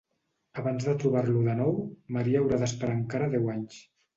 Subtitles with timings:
[0.61, 1.77] Abans de trobar-lo de nou,
[2.17, 3.79] Maria haurà d'esperar encara deu anys.